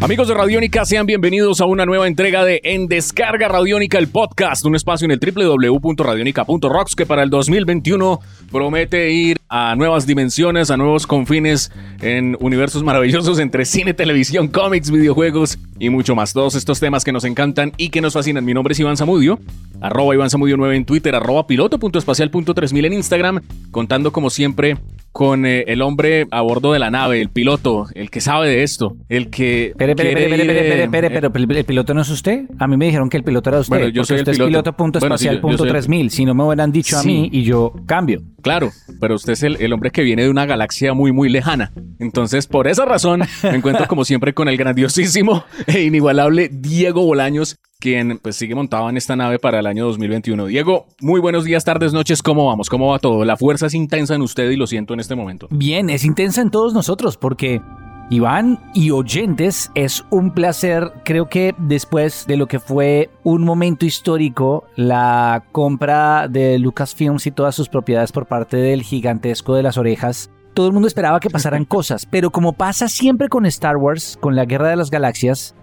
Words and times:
Amigos 0.00 0.28
de 0.28 0.34
Radiónica, 0.34 0.84
sean 0.84 1.06
bienvenidos 1.06 1.60
a 1.60 1.64
una 1.64 1.84
nueva 1.84 2.06
entrega 2.06 2.44
de 2.44 2.60
En 2.62 2.86
Descarga 2.86 3.48
Radiónica, 3.48 3.98
el 3.98 4.06
podcast, 4.06 4.64
un 4.64 4.76
espacio 4.76 5.06
en 5.06 5.10
el 5.10 5.18
www.radionica.rocks 5.18 6.94
que 6.94 7.04
para 7.04 7.24
el 7.24 7.30
2021 7.30 8.20
promete 8.52 9.10
ir 9.10 9.38
a 9.48 9.74
nuevas 9.74 10.06
dimensiones, 10.06 10.70
a 10.70 10.76
nuevos 10.76 11.08
confines 11.08 11.72
en 12.00 12.36
universos 12.38 12.84
maravillosos 12.84 13.40
entre 13.40 13.64
cine, 13.64 13.92
televisión, 13.92 14.46
cómics, 14.46 14.92
videojuegos 14.92 15.58
y 15.80 15.90
mucho 15.90 16.14
más. 16.14 16.32
Todos 16.32 16.54
estos 16.54 16.78
temas 16.78 17.04
que 17.04 17.10
nos 17.10 17.24
encantan 17.24 17.72
y 17.76 17.88
que 17.88 18.00
nos 18.00 18.12
fascinan. 18.12 18.44
Mi 18.44 18.54
nombre 18.54 18.74
es 18.74 18.80
Iván 18.80 18.96
Zamudio, 18.96 19.40
arroba 19.80 20.14
Iván 20.14 20.30
Zamudio 20.30 20.56
9 20.56 20.76
en 20.76 20.84
Twitter, 20.84 21.16
arroba 21.16 21.48
piloto.espacial.3000 21.48 22.86
en 22.86 22.92
Instagram, 22.92 23.40
contando 23.72 24.12
como 24.12 24.30
siempre 24.30 24.76
con 25.12 25.46
eh, 25.46 25.64
el 25.66 25.82
hombre 25.82 26.26
a 26.30 26.40
bordo 26.42 26.72
de 26.72 26.78
la 26.78 26.90
nave, 26.90 27.20
el 27.20 27.28
piloto, 27.30 27.86
el 27.94 28.10
que 28.10 28.20
sabe 28.20 28.48
de 28.48 28.62
esto, 28.62 28.96
el 29.08 29.30
que... 29.30 29.68
Espere, 29.68 29.92
espere, 29.92 30.08
quiere 30.12 30.24
espere, 30.24 30.44
ir, 30.44 30.50
espere, 30.50 30.82
espere, 30.84 31.06
eh, 31.08 31.10
pero 31.10 31.32
el, 31.58 31.64
piloto 31.64 31.94
no 31.94 32.02
es 32.02 32.08
usted. 32.10 32.44
A 32.58 32.68
mí 32.68 32.76
me 32.76 32.86
dijeron 32.86 33.10
que 33.10 33.16
el 33.16 33.24
piloto 33.24 33.50
era 33.50 33.58
usted. 33.60 33.76
Bueno, 33.76 33.88
yo 33.88 34.04
soy 34.04 34.16
el 34.16 34.22
usted 34.22 34.32
piloto. 34.32 34.48
es 34.48 34.50
piloto 34.50 34.72
punto 34.74 35.00
Bueno, 35.00 35.18
sí, 35.18 35.24
espacial 35.24 35.34
yo- 35.36 35.38
yo 35.38 35.42
punto 35.42 35.58
soy 35.58 35.66
el- 35.68 35.72
3000. 35.72 36.10
Si 36.10 36.24
no 36.24 36.34
me 36.34 36.44
hubieran 36.44 36.70
dicho 36.70 36.96
a 36.98 37.02
Sí. 37.02 37.08
mí 37.08 37.28
y 37.32 37.42
yo 37.42 37.72
cambio. 37.86 38.22
Claro, 38.42 38.70
pero 39.00 39.16
usted 39.16 39.32
es 39.32 39.42
el, 39.42 39.56
el 39.60 39.72
hombre 39.72 39.90
que 39.90 40.02
viene 40.02 40.22
de 40.22 40.30
una 40.30 40.46
galaxia 40.46 40.94
muy, 40.94 41.10
muy 41.12 41.28
lejana. 41.28 41.72
Entonces, 41.98 42.46
por 42.46 42.68
esa 42.68 42.84
razón, 42.84 43.22
me 43.42 43.56
encuentro 43.56 43.86
como 43.88 44.04
siempre 44.04 44.32
con 44.34 44.48
el 44.48 44.56
grandiosísimo 44.56 45.44
e 45.66 45.82
inigualable 45.82 46.48
Diego 46.52 47.04
Bolaños, 47.04 47.56
quien 47.80 48.18
pues 48.18 48.34
sigue 48.34 48.56
montado 48.56 48.90
en 48.90 48.96
esta 48.96 49.14
nave 49.14 49.38
para 49.38 49.60
el 49.60 49.66
año 49.66 49.86
2021. 49.86 50.46
Diego, 50.46 50.88
muy 51.00 51.20
buenos 51.20 51.44
días, 51.44 51.64
tardes, 51.64 51.92
noches, 51.92 52.24
¿cómo 52.24 52.44
vamos? 52.46 52.68
¿Cómo 52.68 52.88
va 52.88 52.98
todo? 52.98 53.24
La 53.24 53.36
fuerza 53.36 53.66
es 53.66 53.74
intensa 53.74 54.16
en 54.16 54.22
usted 54.22 54.50
y 54.50 54.56
lo 54.56 54.66
siento 54.66 54.94
en 54.94 55.00
este 55.00 55.14
momento. 55.14 55.46
Bien, 55.50 55.88
es 55.88 56.04
intensa 56.04 56.42
en 56.42 56.50
todos 56.50 56.74
nosotros 56.74 57.16
porque 57.16 57.62
Iván 58.10 58.58
y 58.74 58.90
oyentes, 58.90 59.70
es 59.76 60.04
un 60.10 60.32
placer, 60.32 60.90
creo 61.04 61.28
que 61.28 61.54
después 61.56 62.26
de 62.26 62.36
lo 62.36 62.48
que 62.48 62.58
fue 62.58 63.10
un 63.22 63.44
momento 63.44 63.86
histórico, 63.86 64.64
la 64.74 65.44
compra 65.52 66.26
de 66.26 66.58
Lucasfilms 66.58 67.28
y 67.28 67.30
todas 67.30 67.54
sus 67.54 67.68
propiedades 67.68 68.10
por 68.10 68.26
parte 68.26 68.56
del 68.56 68.82
gigantesco 68.82 69.54
de 69.54 69.62
las 69.62 69.78
orejas, 69.78 70.32
todo 70.52 70.66
el 70.66 70.72
mundo 70.72 70.88
esperaba 70.88 71.20
que 71.20 71.30
pasaran 71.30 71.64
cosas, 71.66 72.06
pero 72.06 72.32
como 72.32 72.54
pasa 72.54 72.88
siempre 72.88 73.28
con 73.28 73.46
Star 73.46 73.76
Wars, 73.76 74.18
con 74.20 74.34
la 74.34 74.46
Guerra 74.46 74.70
de 74.70 74.76
las 74.76 74.90
Galaxias, 74.90 75.54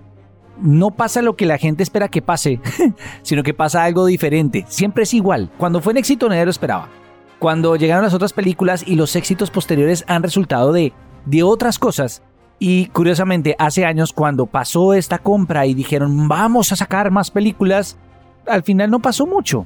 no 0.62 0.92
pasa 0.92 1.22
lo 1.22 1.36
que 1.36 1.46
la 1.46 1.58
gente 1.58 1.84
espera 1.84 2.08
que 2.08 2.22
pase, 2.22 2.60
sino 3.22 3.44
que 3.44 3.54
pasa 3.54 3.84
algo 3.84 4.06
diferente. 4.06 4.66
Siempre 4.68 5.04
es 5.04 5.14
igual. 5.14 5.52
Cuando 5.58 5.82
fue 5.82 5.94
un 5.94 5.98
éxito 5.98 6.30
nadie 6.30 6.46
lo 6.46 6.52
esperaba. 6.52 6.90
Cuando 7.40 7.76
llegaron 7.76 8.04
las 8.04 8.14
otras 8.14 8.34
películas 8.34 8.84
y 8.88 8.96
los 8.96 9.16
éxitos 9.16 9.52
posteriores 9.52 10.06
han 10.08 10.24
resultado 10.24 10.72
de, 10.72 10.94
de 11.26 11.44
otras 11.44 11.80
cosas. 11.80 12.24
Y 12.58 12.88
curiosamente, 12.88 13.56
hace 13.60 13.86
años 13.86 14.14
cuando 14.14 14.46
pasó 14.46 14.94
esta 14.94 15.18
compra 15.18 15.66
y 15.66 15.74
dijeron 15.74 16.28
vamos 16.28 16.72
a 16.72 16.76
sacar 16.78 17.12
más 17.12 17.30
películas, 17.30 17.98
al 18.48 18.64
final 18.64 18.90
no 18.90 19.00
pasó 19.00 19.26
mucho. 19.26 19.66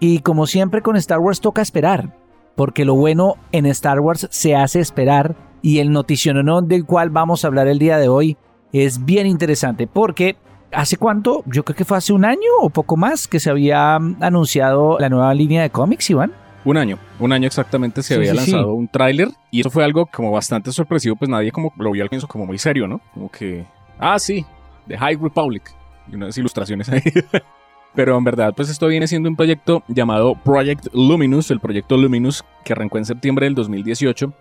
Y 0.00 0.20
como 0.20 0.46
siempre 0.46 0.82
con 0.82 0.96
Star 0.96 1.18
Wars 1.20 1.40
toca 1.40 1.62
esperar, 1.62 2.16
porque 2.56 2.84
lo 2.84 2.94
bueno 2.94 3.34
en 3.52 3.66
Star 3.66 4.00
Wars 4.00 4.26
se 4.30 4.56
hace 4.56 4.80
esperar 4.80 5.36
y 5.60 5.78
el 5.78 5.92
noticiono 5.92 6.60
del 6.62 6.84
cual 6.84 7.10
vamos 7.10 7.44
a 7.44 7.48
hablar 7.48 7.68
el 7.68 7.78
día 7.78 7.98
de 7.98 8.08
hoy 8.08 8.36
es 8.72 9.04
bien 9.04 9.26
interesante 9.26 9.86
porque 9.86 10.36
¿hace 10.72 10.96
cuánto? 10.96 11.42
Yo 11.46 11.64
creo 11.64 11.76
que 11.76 11.84
fue 11.84 11.96
hace 11.98 12.12
un 12.12 12.24
año 12.24 12.50
o 12.60 12.70
poco 12.70 12.96
más 12.96 13.28
que 13.28 13.40
se 13.40 13.50
había 13.50 13.98
mm, 13.98 14.22
anunciado 14.22 14.98
la 14.98 15.08
nueva 15.08 15.32
línea 15.34 15.62
de 15.62 15.70
cómics, 15.70 16.08
Iván. 16.10 16.32
Un 16.64 16.76
año, 16.76 16.98
un 17.18 17.32
año 17.32 17.46
exactamente 17.46 18.02
se 18.02 18.08
Sí, 18.08 18.14
había 18.14 18.32
sí, 18.32 18.38
sí. 18.46 18.50
lanzado 18.52 18.74
un 18.74 18.86
tráiler 18.88 19.28
y 19.50 19.60
eso 19.60 19.70
fue 19.70 19.84
algo 19.84 20.06
como 20.06 20.30
bastante 20.30 20.70
sorpresivo, 20.70 21.16
pues 21.16 21.28
nadie 21.28 21.50
como 21.50 21.72
lo 21.76 21.90
vio 21.90 22.02
al 22.04 22.08
comienzo 22.08 22.28
como 22.28 22.46
muy 22.46 22.56
serio, 22.58 22.86
¿no? 22.86 23.00
Como 23.14 23.30
que, 23.30 23.66
ah, 23.98 24.18
sí, 24.18 24.46
The 24.86 24.96
High 24.96 25.16
Republic, 25.20 25.74
y 26.10 26.14
unas 26.14 26.38
ilustraciones 26.38 26.88
ahí. 26.88 27.02
Pero 27.94 28.16
en 28.16 28.24
verdad, 28.24 28.54
pues 28.56 28.70
esto 28.70 28.86
viene 28.86 29.06
siendo 29.06 29.28
un 29.28 29.36
proyecto 29.36 29.82
llamado 29.88 30.34
Project 30.36 30.86
Luminous, 30.94 31.50
el 31.50 31.60
proyecto 31.60 31.96
Luminous, 31.98 32.42
que 32.64 32.72
arrancó 32.72 32.96
en 32.96 33.04
septiembre 33.04 33.44
del 33.46 33.54
2018 33.54 34.32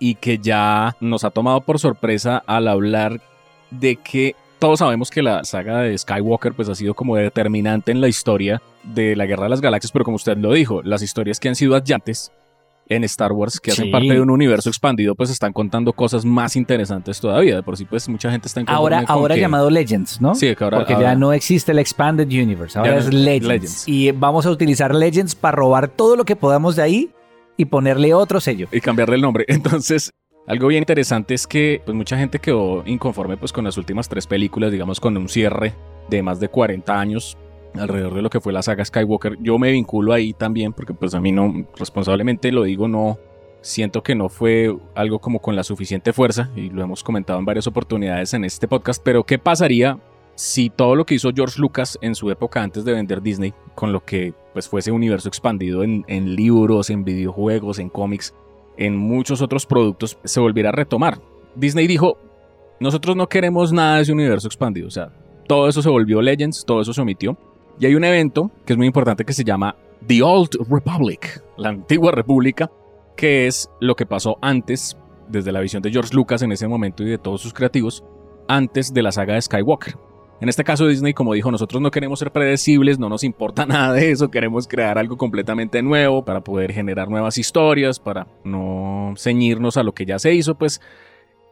y 0.00 0.16
que 0.16 0.38
ya 0.38 0.96
nos 1.00 1.24
ha 1.24 1.30
tomado 1.30 1.60
por 1.62 1.78
sorpresa 1.78 2.42
al 2.46 2.68
hablar 2.68 3.22
de 3.70 3.96
que 3.96 4.34
todos 4.58 4.80
sabemos 4.80 5.10
que 5.10 5.22
la 5.22 5.42
saga 5.44 5.78
de 5.80 5.96
Skywalker 5.96 6.52
pues 6.52 6.68
ha 6.68 6.74
sido 6.74 6.92
como 6.94 7.16
determinante 7.16 7.92
en 7.92 8.00
la 8.00 8.08
historia 8.08 8.60
de 8.84 9.16
la 9.16 9.24
Guerra 9.26 9.44
de 9.44 9.50
las 9.50 9.60
Galaxias, 9.60 9.90
pero 9.92 10.04
como 10.04 10.16
usted 10.16 10.36
lo 10.36 10.52
dijo, 10.52 10.82
las 10.82 11.02
historias 11.02 11.40
que 11.40 11.48
han 11.48 11.54
sido 11.54 11.74
adyacentes 11.74 12.30
en 12.88 13.04
Star 13.04 13.30
Wars, 13.32 13.60
que 13.60 13.70
hacen 13.70 13.84
Sí. 13.86 13.90
parte 13.92 14.08
de 14.12 14.20
un 14.20 14.30
universo 14.30 14.68
expandido, 14.68 15.14
pues 15.14 15.30
están 15.30 15.52
contando 15.52 15.92
cosas 15.92 16.24
más 16.24 16.56
interesantes 16.56 17.20
todavía. 17.20 17.54
De 17.54 17.62
por 17.62 17.76
sí, 17.76 17.84
pues 17.84 18.08
mucha 18.08 18.32
gente 18.32 18.48
está 18.48 18.60
inconforme 18.60 18.96
Ahora, 18.96 19.04
ahora 19.08 19.34
que- 19.36 19.40
llamado 19.40 19.70
Legends, 19.70 20.20
¿no? 20.20 20.34
Sí, 20.34 20.54
que 20.56 20.64
ahora- 20.64 20.78
Porque 20.78 20.94
ahora- 20.94 21.10
ya 21.10 21.14
no 21.14 21.32
existe 21.32 21.70
el 21.70 21.78
Expanded 21.78 22.26
Universe, 22.26 22.76
ahora 22.76 22.94
Ya 22.94 22.98
es 22.98 23.14
Legends. 23.14 23.46
Legends. 23.46 23.88
Y 23.88 24.10
vamos 24.10 24.44
a 24.44 24.50
utilizar 24.50 24.92
Legends 24.92 25.36
para 25.36 25.56
robar 25.56 25.86
todo 25.88 26.16
lo 26.16 26.24
que 26.24 26.34
podamos 26.34 26.74
de 26.74 26.82
ahí 26.82 27.10
y 27.56 27.66
ponerle 27.66 28.12
otro 28.12 28.40
sello. 28.40 28.66
y 28.72 28.80
cambiarle 28.80 29.14
el 29.14 29.22
nombre. 29.22 29.44
Entonces, 29.48 30.10
algo 30.50 30.66
bien 30.66 30.82
interesante 30.82 31.32
es 31.34 31.46
que 31.46 31.80
pues, 31.84 31.96
mucha 31.96 32.18
gente 32.18 32.40
quedó 32.40 32.82
inconforme 32.84 33.36
pues, 33.36 33.52
con 33.52 33.64
las 33.64 33.78
últimas 33.78 34.08
tres 34.08 34.26
películas, 34.26 34.72
digamos, 34.72 34.98
con 34.98 35.16
un 35.16 35.28
cierre 35.28 35.74
de 36.08 36.24
más 36.24 36.40
de 36.40 36.48
40 36.48 36.98
años 36.98 37.38
alrededor 37.74 38.14
de 38.14 38.22
lo 38.22 38.30
que 38.30 38.40
fue 38.40 38.52
la 38.52 38.60
saga 38.60 38.84
Skywalker. 38.84 39.38
Yo 39.40 39.60
me 39.60 39.70
vinculo 39.70 40.12
ahí 40.12 40.32
también 40.32 40.72
porque 40.72 40.92
pues 40.92 41.14
a 41.14 41.20
mí 41.20 41.30
no, 41.30 41.66
responsablemente 41.78 42.50
lo 42.50 42.64
digo, 42.64 42.88
no 42.88 43.16
siento 43.60 44.02
que 44.02 44.16
no 44.16 44.28
fue 44.28 44.76
algo 44.96 45.20
como 45.20 45.40
con 45.40 45.54
la 45.54 45.62
suficiente 45.62 46.12
fuerza 46.12 46.50
y 46.56 46.70
lo 46.70 46.82
hemos 46.82 47.04
comentado 47.04 47.38
en 47.38 47.44
varias 47.44 47.68
oportunidades 47.68 48.34
en 48.34 48.44
este 48.44 48.66
podcast, 48.66 49.00
pero 49.04 49.22
¿qué 49.22 49.38
pasaría 49.38 50.00
si 50.34 50.68
todo 50.68 50.96
lo 50.96 51.06
que 51.06 51.14
hizo 51.14 51.30
George 51.32 51.60
Lucas 51.60 51.96
en 52.00 52.16
su 52.16 52.28
época 52.28 52.60
antes 52.60 52.84
de 52.84 52.94
vender 52.94 53.22
Disney, 53.22 53.54
con 53.76 53.92
lo 53.92 54.04
que 54.04 54.34
pues 54.52 54.68
fuese 54.68 54.90
universo 54.90 55.28
expandido 55.28 55.84
en, 55.84 56.04
en 56.08 56.34
libros, 56.34 56.90
en 56.90 57.04
videojuegos, 57.04 57.78
en 57.78 57.88
cómics, 57.88 58.34
en 58.80 58.96
muchos 58.96 59.42
otros 59.42 59.66
productos, 59.66 60.18
se 60.24 60.40
volviera 60.40 60.70
a 60.70 60.72
retomar? 60.72 61.20
Disney 61.54 61.86
dijo, 61.86 62.18
nosotros 62.80 63.14
no 63.14 63.28
queremos 63.28 63.72
nada 63.72 63.96
de 63.96 64.02
ese 64.02 64.12
universo 64.12 64.48
expandido, 64.48 64.88
o 64.88 64.90
sea, 64.90 65.12
todo 65.46 65.68
eso 65.68 65.82
se 65.82 65.88
volvió 65.88 66.22
Legends, 66.22 66.64
todo 66.64 66.80
eso 66.80 66.92
se 66.92 67.00
omitió. 67.00 67.36
Y 67.78 67.86
hay 67.86 67.94
un 67.94 68.04
evento 68.04 68.50
que 68.64 68.72
es 68.72 68.76
muy 68.76 68.86
importante 68.86 69.24
que 69.24 69.32
se 69.32 69.44
llama 69.44 69.76
The 70.06 70.22
Old 70.22 70.50
Republic, 70.68 71.42
la 71.56 71.68
antigua 71.68 72.12
república, 72.12 72.70
que 73.16 73.46
es 73.46 73.70
lo 73.80 73.94
que 73.96 74.06
pasó 74.06 74.38
antes, 74.40 74.96
desde 75.28 75.52
la 75.52 75.60
visión 75.60 75.82
de 75.82 75.90
George 75.90 76.14
Lucas 76.14 76.42
en 76.42 76.52
ese 76.52 76.68
momento 76.68 77.02
y 77.02 77.10
de 77.10 77.18
todos 77.18 77.40
sus 77.40 77.52
creativos, 77.52 78.04
antes 78.48 78.92
de 78.94 79.02
la 79.02 79.12
saga 79.12 79.34
de 79.34 79.42
Skywalker. 79.42 79.94
En 80.40 80.48
este 80.48 80.64
caso 80.64 80.86
Disney, 80.86 81.12
como 81.12 81.34
dijo, 81.34 81.50
nosotros 81.50 81.82
no 81.82 81.90
queremos 81.90 82.18
ser 82.18 82.32
predecibles, 82.32 82.98
no 82.98 83.08
nos 83.08 83.24
importa 83.24 83.66
nada 83.66 83.92
de 83.92 84.10
eso, 84.10 84.30
queremos 84.30 84.66
crear 84.66 84.98
algo 84.98 85.16
completamente 85.16 85.82
nuevo 85.82 86.24
para 86.24 86.40
poder 86.40 86.72
generar 86.72 87.08
nuevas 87.08 87.36
historias, 87.36 88.00
para 88.00 88.26
no 88.44 89.14
ceñirnos 89.16 89.76
a 89.76 89.82
lo 89.82 89.92
que 89.92 90.06
ya 90.06 90.18
se 90.18 90.32
hizo, 90.34 90.54
pues 90.54 90.80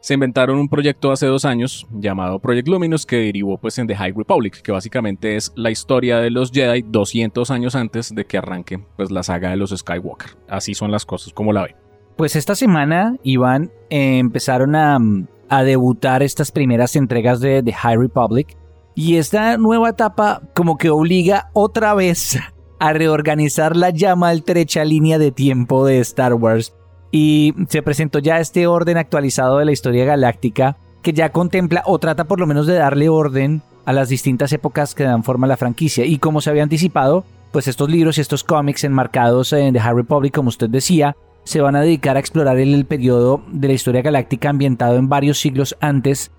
se 0.01 0.13
inventaron 0.13 0.57
un 0.57 0.69
proyecto 0.69 1.11
hace 1.11 1.27
dos 1.27 1.45
años 1.45 1.85
llamado 1.91 2.39
Project 2.39 2.67
Luminous 2.69 3.05
que 3.05 3.17
derivó 3.17 3.57
pues 3.57 3.77
en 3.77 3.87
The 3.87 3.95
High 3.95 4.13
Republic, 4.13 4.61
que 4.61 4.71
básicamente 4.71 5.35
es 5.35 5.51
la 5.55 5.71
historia 5.71 6.19
de 6.19 6.31
los 6.31 6.51
Jedi 6.51 6.83
200 6.83 7.51
años 7.51 7.75
antes 7.75 8.15
de 8.15 8.25
que 8.25 8.37
arranque 8.37 8.79
pues 8.95 9.11
la 9.11 9.23
saga 9.23 9.49
de 9.49 9.57
los 9.57 9.71
Skywalker. 9.71 10.31
Así 10.47 10.73
son 10.73 10.91
las 10.91 11.05
cosas, 11.05 11.33
como 11.33 11.51
la 11.51 11.63
ve. 11.63 11.75
Pues 12.15 12.35
esta 12.35 12.55
semana, 12.55 13.15
Iván, 13.23 13.71
empezaron 13.89 14.75
a 14.75 15.63
debutar 15.63 16.23
estas 16.23 16.51
primeras 16.51 16.95
entregas 16.95 17.39
de 17.39 17.61
The 17.61 17.73
High 17.73 17.97
Republic. 17.97 18.58
Y 18.99 19.15
esta 19.15 19.55
nueva 19.55 19.91
etapa 19.91 20.41
como 20.53 20.77
que 20.77 20.89
obliga 20.89 21.51
otra 21.53 21.93
vez 21.93 22.37
a 22.79 22.91
reorganizar 22.91 23.77
la 23.77 23.91
ya 23.91 24.17
maltrecha 24.17 24.83
línea 24.83 25.17
de 25.17 25.31
tiempo 25.31 25.85
de 25.85 25.99
Star 25.99 26.33
Wars. 26.33 26.75
Y 27.09 27.53
se 27.69 27.81
presentó 27.81 28.19
ya 28.19 28.41
este 28.41 28.67
orden 28.67 28.97
actualizado 28.97 29.57
de 29.57 29.63
la 29.63 29.71
historia 29.71 30.03
galáctica 30.03 30.75
que 31.01 31.13
ya 31.13 31.31
contempla 31.31 31.81
o 31.85 31.97
trata 31.97 32.25
por 32.25 32.41
lo 32.41 32.45
menos 32.45 32.67
de 32.67 32.73
darle 32.73 33.07
orden 33.07 33.61
a 33.85 33.93
las 33.93 34.09
distintas 34.09 34.51
épocas 34.51 34.93
que 34.95 35.05
dan 35.05 35.23
forma 35.23 35.45
a 35.45 35.47
la 35.47 35.55
franquicia. 35.55 36.03
Y 36.03 36.17
como 36.17 36.41
se 36.41 36.49
había 36.49 36.63
anticipado, 36.63 37.23
pues 37.53 37.69
estos 37.69 37.89
libros 37.89 38.17
y 38.17 38.21
estos 38.21 38.43
cómics 38.43 38.83
enmarcados 38.83 39.53
en 39.53 39.73
The 39.73 39.79
High 39.79 39.95
Republic, 39.95 40.35
como 40.35 40.49
usted 40.49 40.69
decía, 40.69 41.15
se 41.45 41.61
van 41.61 41.77
a 41.77 41.81
dedicar 41.81 42.17
a 42.17 42.19
explorar 42.19 42.57
el, 42.57 42.73
el 42.73 42.85
periodo 42.85 43.43
de 43.47 43.69
la 43.69 43.73
historia 43.75 44.01
galáctica 44.01 44.49
ambientado 44.49 44.97
en 44.97 45.07
varios 45.07 45.39
siglos 45.39 45.77
antes 45.79 46.31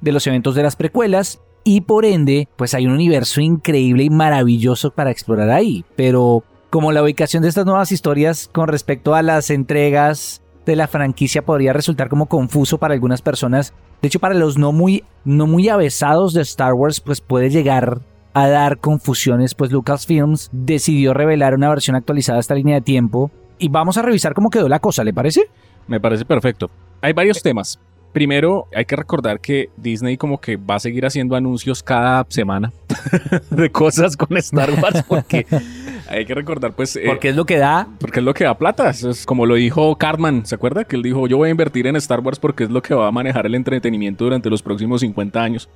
de 0.00 0.10
los 0.10 0.26
eventos 0.26 0.56
de 0.56 0.64
las 0.64 0.74
precuelas 0.74 1.40
y 1.70 1.82
por 1.82 2.06
ende, 2.06 2.48
pues 2.56 2.72
hay 2.72 2.86
un 2.86 2.94
universo 2.94 3.42
increíble 3.42 4.02
y 4.02 4.08
maravilloso 4.08 4.90
para 4.90 5.10
explorar 5.10 5.50
ahí. 5.50 5.84
Pero 5.96 6.42
como 6.70 6.92
la 6.92 7.02
ubicación 7.02 7.42
de 7.42 7.50
estas 7.50 7.66
nuevas 7.66 7.92
historias 7.92 8.48
con 8.50 8.68
respecto 8.68 9.14
a 9.14 9.20
las 9.20 9.50
entregas 9.50 10.40
de 10.64 10.76
la 10.76 10.86
franquicia 10.86 11.42
podría 11.42 11.74
resultar 11.74 12.08
como 12.08 12.24
confuso 12.24 12.78
para 12.78 12.94
algunas 12.94 13.20
personas, 13.20 13.74
de 14.00 14.08
hecho 14.08 14.18
para 14.18 14.34
los 14.34 14.56
no 14.56 14.72
muy, 14.72 15.04
no 15.26 15.46
muy 15.46 15.68
avesados 15.68 16.32
de 16.32 16.40
Star 16.40 16.72
Wars, 16.72 17.02
pues 17.02 17.20
puede 17.20 17.50
llegar 17.50 18.00
a 18.32 18.48
dar 18.48 18.78
confusiones, 18.78 19.54
pues 19.54 19.70
Lucasfilms 19.70 20.48
decidió 20.52 21.12
revelar 21.12 21.52
una 21.52 21.68
versión 21.68 21.96
actualizada 21.96 22.38
de 22.38 22.40
esta 22.40 22.54
línea 22.54 22.76
de 22.76 22.80
tiempo 22.80 23.30
y 23.58 23.68
vamos 23.68 23.98
a 23.98 24.02
revisar 24.02 24.32
cómo 24.32 24.48
quedó 24.48 24.70
la 24.70 24.78
cosa, 24.78 25.04
¿le 25.04 25.12
parece? 25.12 25.42
Me 25.86 26.00
parece 26.00 26.24
perfecto. 26.24 26.70
Hay 27.02 27.12
varios 27.12 27.42
temas. 27.42 27.78
Primero, 28.12 28.66
hay 28.74 28.84
que 28.84 28.96
recordar 28.96 29.40
que 29.40 29.70
Disney 29.76 30.16
como 30.16 30.40
que 30.40 30.56
va 30.56 30.76
a 30.76 30.80
seguir 30.80 31.04
haciendo 31.04 31.36
anuncios 31.36 31.82
cada 31.82 32.26
semana 32.28 32.72
de 33.50 33.70
cosas 33.70 34.16
con 34.16 34.36
Star 34.38 34.70
Wars 34.82 35.04
porque 35.06 35.46
hay 36.08 36.24
que 36.24 36.34
recordar 36.34 36.72
pues... 36.72 36.96
eh, 36.96 37.02
porque 37.06 37.28
es 37.28 37.36
lo 37.36 37.44
que 37.44 37.58
da... 37.58 37.86
Porque 38.00 38.20
es 38.20 38.24
lo 38.24 38.34
que 38.34 38.44
da 38.44 38.56
plata. 38.56 38.90
Es 38.90 39.26
como 39.26 39.46
lo 39.46 39.56
dijo 39.56 39.96
Cartman, 39.96 40.46
¿se 40.46 40.54
acuerda? 40.54 40.84
Que 40.84 40.96
él 40.96 41.02
dijo, 41.02 41.26
yo 41.26 41.36
voy 41.36 41.48
a 41.48 41.50
invertir 41.50 41.86
en 41.86 41.96
Star 41.96 42.20
Wars 42.20 42.38
porque 42.38 42.64
es 42.64 42.70
lo 42.70 42.82
que 42.82 42.94
va 42.94 43.08
a 43.08 43.12
manejar 43.12 43.46
el 43.46 43.54
entretenimiento 43.54 44.24
durante 44.24 44.48
los 44.48 44.62
próximos 44.62 45.02
50 45.02 45.42
años. 45.42 45.68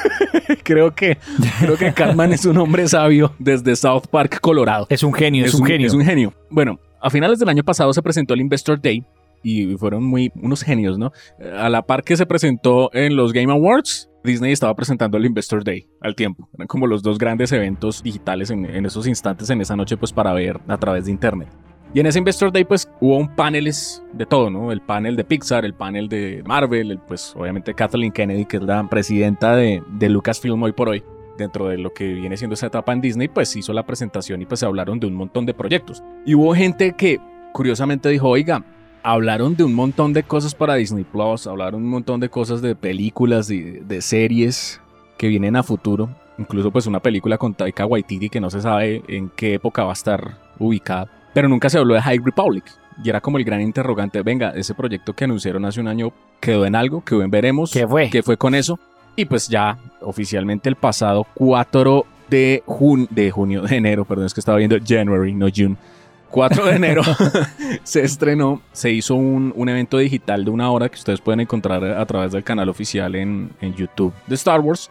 creo 0.62 0.94
que 0.94 1.18
creo 1.60 1.76
que 1.76 1.92
Cartman 1.92 2.32
es 2.32 2.44
un 2.44 2.58
hombre 2.58 2.86
sabio 2.88 3.32
desde 3.38 3.74
South 3.74 4.04
Park, 4.10 4.40
Colorado. 4.40 4.86
Es 4.90 5.02
un 5.02 5.12
genio, 5.12 5.46
es, 5.46 5.54
un, 5.54 5.64
genio. 5.64 5.86
Es 5.86 5.94
un 5.94 6.04
genio. 6.04 6.34
Bueno, 6.50 6.78
a 7.00 7.08
finales 7.10 7.38
del 7.38 7.48
año 7.48 7.64
pasado 7.64 7.92
se 7.92 8.02
presentó 8.02 8.34
el 8.34 8.40
Investor 8.40 8.80
Day 8.80 9.04
y 9.42 9.76
fueron 9.76 10.04
muy 10.04 10.30
unos 10.34 10.62
genios, 10.62 10.98
¿no? 10.98 11.12
A 11.56 11.68
la 11.68 11.82
par 11.82 12.02
que 12.02 12.16
se 12.16 12.26
presentó 12.26 12.90
en 12.92 13.16
los 13.16 13.32
Game 13.32 13.52
Awards, 13.52 14.10
Disney 14.22 14.52
estaba 14.52 14.74
presentando 14.74 15.16
el 15.16 15.24
Investor 15.24 15.64
Day 15.64 15.88
al 16.00 16.14
tiempo. 16.14 16.48
Eran 16.54 16.66
como 16.66 16.86
los 16.86 17.02
dos 17.02 17.18
grandes 17.18 17.52
eventos 17.52 18.02
digitales 18.02 18.50
en, 18.50 18.84
esos 18.84 19.06
instantes, 19.06 19.48
en 19.50 19.60
esa 19.60 19.76
noche, 19.76 19.96
pues 19.96 20.12
para 20.12 20.32
ver 20.32 20.60
a 20.68 20.76
través 20.76 21.06
de 21.06 21.10
Internet. 21.10 21.48
Y 21.92 22.00
en 22.00 22.06
ese 22.06 22.18
Investor 22.18 22.52
Day, 22.52 22.64
pues 22.64 22.88
hubo 23.00 23.16
un 23.16 23.34
paneles 23.34 24.02
de 24.12 24.24
todo, 24.24 24.48
¿no? 24.48 24.70
El 24.70 24.80
panel 24.80 25.16
de 25.16 25.24
Pixar, 25.24 25.64
el 25.64 25.74
panel 25.74 26.08
de 26.08 26.42
Marvel, 26.46 26.92
el, 26.92 26.98
pues 26.98 27.34
obviamente 27.36 27.74
Kathleen 27.74 28.12
Kennedy, 28.12 28.44
que 28.44 28.58
es 28.58 28.62
la 28.62 28.88
presidenta 28.88 29.56
de, 29.56 29.82
de 29.98 30.08
Lucasfilm 30.08 30.62
hoy 30.62 30.72
por 30.72 30.88
hoy 30.88 31.02
dentro 31.36 31.68
de 31.68 31.78
lo 31.78 31.92
que 31.92 32.12
viene 32.12 32.36
siendo 32.36 32.54
esa 32.54 32.66
etapa 32.66 32.92
en 32.92 33.00
Disney, 33.00 33.26
pues 33.26 33.56
hizo 33.56 33.72
la 33.72 33.84
presentación 33.84 34.42
y 34.42 34.46
pues 34.46 34.60
se 34.60 34.66
hablaron 34.66 35.00
de 35.00 35.06
un 35.06 35.14
montón 35.14 35.46
de 35.46 35.54
proyectos. 35.54 36.04
Y 36.24 36.34
hubo 36.34 36.54
gente 36.54 36.92
que 36.92 37.18
curiosamente 37.52 38.08
dijo, 38.08 38.28
oiga, 38.28 38.64
hablaron 39.02 39.56
de 39.56 39.64
un 39.64 39.74
montón 39.74 40.12
de 40.12 40.22
cosas 40.22 40.54
para 40.54 40.74
Disney 40.74 41.04
Plus, 41.04 41.46
hablaron 41.46 41.82
un 41.82 41.90
montón 41.90 42.20
de 42.20 42.28
cosas 42.28 42.62
de 42.62 42.74
películas 42.74 43.50
y 43.50 43.60
de 43.62 44.00
series 44.02 44.80
que 45.16 45.28
vienen 45.28 45.56
a 45.56 45.62
futuro. 45.62 46.08
Incluso 46.38 46.70
pues 46.70 46.86
una 46.86 47.00
película 47.00 47.36
con 47.36 47.54
Taika 47.54 47.84
Waititi 47.84 48.30
que 48.30 48.40
no 48.40 48.48
se 48.48 48.62
sabe 48.62 49.02
en 49.08 49.30
qué 49.36 49.54
época 49.54 49.84
va 49.84 49.90
a 49.90 49.94
estar 49.94 50.38
ubicada. 50.58 51.08
Pero 51.34 51.48
nunca 51.48 51.68
se 51.68 51.78
habló 51.78 51.94
de 51.94 52.02
High 52.02 52.20
Republic. 52.24 52.64
Y 53.02 53.08
era 53.08 53.20
como 53.20 53.38
el 53.38 53.44
gran 53.44 53.60
interrogante, 53.60 54.22
venga, 54.22 54.50
ese 54.50 54.74
proyecto 54.74 55.14
que 55.14 55.24
anunciaron 55.24 55.64
hace 55.64 55.80
un 55.80 55.88
año 55.88 56.12
quedó 56.40 56.66
en 56.66 56.74
algo, 56.74 57.04
quedó 57.04 57.22
en 57.22 57.30
veremos. 57.30 57.70
¿Qué 57.70 57.86
fue? 57.86 58.10
¿Qué 58.10 58.22
fue 58.22 58.36
con 58.36 58.54
eso? 58.54 58.78
Y 59.16 59.24
pues 59.24 59.48
ya 59.48 59.78
oficialmente 60.00 60.68
el 60.68 60.76
pasado 60.76 61.26
4 61.34 62.06
de, 62.28 62.62
jun 62.64 63.08
de 63.10 63.30
junio, 63.30 63.62
de 63.62 63.76
enero, 63.76 64.04
perdón, 64.04 64.26
es 64.26 64.34
que 64.34 64.40
estaba 64.40 64.58
viendo 64.58 64.76
January, 64.86 65.34
no 65.34 65.48
June. 65.54 65.76
4 66.30 66.66
de 66.66 66.76
enero 66.76 67.02
se 67.82 68.02
estrenó, 68.02 68.62
se 68.72 68.90
hizo 68.90 69.14
un, 69.14 69.52
un, 69.56 69.68
evento 69.68 69.98
digital 69.98 70.44
de 70.44 70.50
una 70.50 70.70
hora 70.70 70.88
que 70.88 70.96
ustedes 70.96 71.20
pueden 71.20 71.40
encontrar 71.40 71.84
a 71.84 72.06
través 72.06 72.32
del 72.32 72.44
canal 72.44 72.68
oficial 72.68 73.14
en, 73.14 73.50
en, 73.60 73.74
YouTube 73.74 74.12
de 74.26 74.34
Star 74.36 74.60
Wars, 74.60 74.90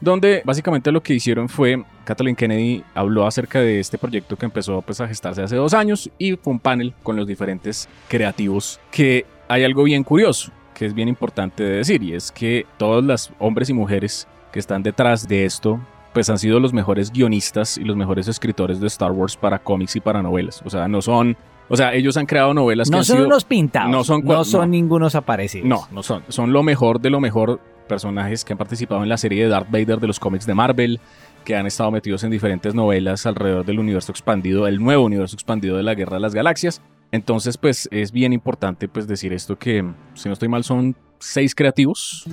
donde 0.00 0.42
básicamente 0.44 0.90
lo 0.90 1.02
que 1.02 1.14
hicieron 1.14 1.48
fue, 1.48 1.82
Kathleen 2.04 2.36
Kennedy 2.36 2.82
habló 2.94 3.26
acerca 3.26 3.60
de 3.60 3.80
este 3.80 3.98
proyecto 3.98 4.36
que 4.36 4.46
empezó 4.46 4.80
pues, 4.82 5.00
a 5.00 5.08
gestarse 5.08 5.42
hace 5.42 5.56
dos 5.56 5.74
años 5.74 6.10
y 6.18 6.36
fue 6.36 6.52
un 6.52 6.60
panel 6.60 6.94
con 7.02 7.16
los 7.16 7.26
diferentes 7.26 7.88
creativos 8.08 8.80
que 8.90 9.26
hay 9.48 9.64
algo 9.64 9.84
bien 9.84 10.04
curioso 10.04 10.52
que 10.74 10.86
es 10.86 10.94
bien 10.94 11.08
importante 11.08 11.64
de 11.64 11.78
decir 11.78 12.02
y 12.04 12.14
es 12.14 12.30
que 12.30 12.64
todos 12.76 13.02
los 13.02 13.32
hombres 13.40 13.68
y 13.68 13.72
mujeres 13.72 14.28
que 14.52 14.60
están 14.60 14.82
detrás 14.82 15.26
de 15.26 15.44
esto 15.44 15.80
pues 16.18 16.30
han 16.30 16.38
sido 16.38 16.58
los 16.58 16.72
mejores 16.72 17.12
guionistas 17.12 17.78
y 17.78 17.84
los 17.84 17.94
mejores 17.94 18.26
escritores 18.26 18.80
de 18.80 18.88
Star 18.88 19.12
Wars 19.12 19.36
para 19.36 19.60
cómics 19.60 19.94
y 19.94 20.00
para 20.00 20.20
novelas. 20.20 20.60
O 20.64 20.68
sea, 20.68 20.88
no 20.88 21.00
son... 21.00 21.36
O 21.68 21.76
sea, 21.76 21.94
ellos 21.94 22.16
han 22.16 22.26
creado 22.26 22.52
novelas 22.52 22.90
no 22.90 22.96
que 22.96 22.98
han 22.98 23.04
son 23.04 23.16
sido... 23.18 23.26
unos 23.28 23.44
pintados. 23.44 23.92
No 23.92 24.02
son, 24.02 24.24
no 24.24 24.42
son 24.42 24.62
no. 24.62 24.66
ningunos 24.66 25.14
aparecidos. 25.14 25.68
No, 25.68 25.86
no 25.92 26.02
son. 26.02 26.24
Son 26.26 26.52
lo 26.52 26.64
mejor 26.64 27.00
de 27.00 27.10
lo 27.10 27.20
mejor 27.20 27.60
personajes 27.86 28.44
que 28.44 28.52
han 28.52 28.58
participado 28.58 29.04
en 29.04 29.08
la 29.08 29.16
serie 29.16 29.44
de 29.44 29.48
Darth 29.48 29.70
Vader 29.70 30.00
de 30.00 30.08
los 30.08 30.18
cómics 30.18 30.44
de 30.44 30.54
Marvel, 30.54 30.98
que 31.44 31.54
han 31.54 31.68
estado 31.68 31.92
metidos 31.92 32.24
en 32.24 32.32
diferentes 32.32 32.74
novelas 32.74 33.24
alrededor 33.24 33.64
del 33.64 33.78
universo 33.78 34.10
expandido, 34.10 34.66
el 34.66 34.82
nuevo 34.82 35.04
universo 35.04 35.36
expandido 35.36 35.76
de 35.76 35.84
la 35.84 35.94
Guerra 35.94 36.14
de 36.14 36.20
las 36.22 36.34
Galaxias. 36.34 36.82
Entonces, 37.12 37.56
pues 37.58 37.88
es 37.92 38.10
bien 38.10 38.32
importante 38.32 38.88
pues 38.88 39.06
decir 39.06 39.32
esto 39.32 39.56
que, 39.56 39.88
si 40.14 40.28
no 40.28 40.32
estoy 40.32 40.48
mal, 40.48 40.64
son 40.64 40.96
seis 41.20 41.54
creativos, 41.54 42.24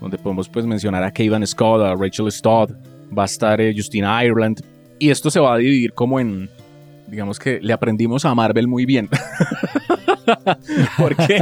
donde 0.00 0.16
podemos 0.16 0.48
pues 0.48 0.64
mencionar 0.64 1.02
a 1.02 1.10
Kevin 1.10 1.44
Scott, 1.44 1.82
a 1.82 1.96
Rachel 1.96 2.30
Stott, 2.30 2.70
va 3.16 3.22
a 3.22 3.26
estar 3.26 3.60
eh, 3.60 3.74
Justina 3.76 4.24
Ireland, 4.24 4.60
y 4.98 5.10
esto 5.10 5.30
se 5.30 5.40
va 5.40 5.54
a 5.54 5.58
dividir 5.58 5.92
como 5.92 6.20
en, 6.20 6.48
digamos 7.08 7.38
que 7.38 7.60
le 7.60 7.72
aprendimos 7.72 8.24
a 8.24 8.34
Marvel 8.34 8.68
muy 8.68 8.86
bien. 8.86 9.08
porque 10.98 11.38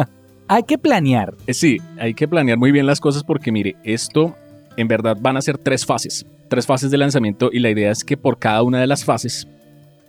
hay 0.48 0.62
que 0.62 0.78
planear. 0.78 1.34
Eh, 1.46 1.54
sí, 1.54 1.78
hay 1.98 2.14
que 2.14 2.26
planear 2.26 2.58
muy 2.58 2.72
bien 2.72 2.86
las 2.86 3.00
cosas 3.00 3.22
porque 3.22 3.52
mire, 3.52 3.76
esto 3.84 4.34
en 4.76 4.88
verdad 4.88 5.16
van 5.20 5.36
a 5.36 5.42
ser 5.42 5.58
tres 5.58 5.84
fases, 5.84 6.26
tres 6.48 6.66
fases 6.66 6.90
de 6.90 6.98
lanzamiento 6.98 7.50
y 7.52 7.58
la 7.58 7.70
idea 7.70 7.90
es 7.90 8.04
que 8.04 8.16
por 8.16 8.38
cada 8.38 8.62
una 8.62 8.80
de 8.80 8.86
las 8.86 9.04
fases 9.04 9.46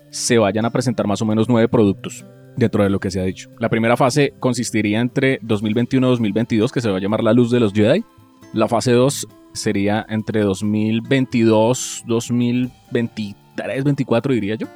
se 0.10 0.38
vayan 0.38 0.66
a 0.66 0.70
presentar 0.70 1.08
más 1.08 1.22
o 1.22 1.26
menos 1.26 1.50
nueve 1.50 1.68
productos 1.68 2.24
dentro 2.56 2.84
de 2.84 2.90
lo 2.90 3.00
que 3.00 3.12
se 3.12 3.20
ha 3.20 3.24
dicho. 3.24 3.50
La 3.60 3.70
primera 3.70 3.98
fase 3.98 4.34
consistiría 4.40 5.00
entre 5.00 5.40
2021 5.42 6.08
y 6.08 6.10
2022, 6.10 6.72
que 6.72 6.82
se 6.82 6.90
va 6.90 6.98
a 6.98 7.02
llamar 7.02 7.24
La 7.24 7.34
Luz 7.34 7.52
de 7.52 7.60
los 7.60 7.74
Jedi. 7.74 8.04
La 8.54 8.68
fase 8.68 8.92
2 8.92 9.28
sería 9.54 10.06
entre 10.10 10.42
2022, 10.42 12.04
2023, 12.06 13.84
24 13.84 14.34
diría 14.34 14.56
yo, 14.56 14.68